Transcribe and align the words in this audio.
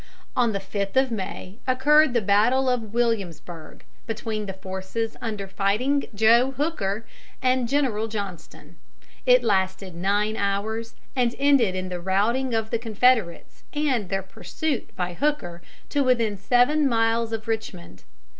On 0.35 0.51
the 0.51 0.57
5th 0.59 0.95
of 0.95 1.11
May 1.11 1.59
occurred 1.67 2.15
the 2.15 2.23
battle 2.23 2.67
of 2.67 2.91
Williamsburg, 2.91 3.83
between 4.07 4.47
the 4.47 4.53
forces 4.53 5.15
under 5.21 5.47
"Fighting 5.47 6.05
Joe" 6.15 6.55
Hooker 6.57 7.05
and 7.39 7.69
General 7.69 8.07
Johnston. 8.07 8.77
It 9.27 9.43
lasted 9.43 9.93
nine 9.93 10.35
hours, 10.37 10.95
and 11.15 11.35
ended 11.37 11.75
in 11.75 11.89
the 11.89 11.99
routing 12.01 12.55
of 12.55 12.71
the 12.71 12.79
Confederates 12.79 13.61
and 13.73 14.09
their 14.09 14.23
pursuit 14.23 14.89
by 14.95 15.13
Hooker 15.13 15.61
to 15.89 16.03
within 16.03 16.35
seven 16.35 16.89
miles 16.89 17.31
of 17.31 17.47
Richmond. 17.47 18.03